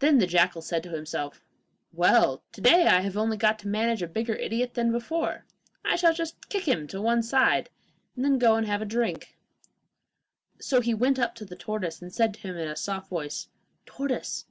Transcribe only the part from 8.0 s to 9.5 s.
and then go and have a drink.'